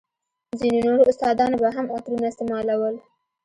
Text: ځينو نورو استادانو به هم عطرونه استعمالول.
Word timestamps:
ځينو 0.59 0.79
نورو 0.87 1.03
استادانو 1.11 1.61
به 1.61 1.69
هم 1.77 1.85
عطرونه 1.95 2.25
استعمالول. 2.29 2.95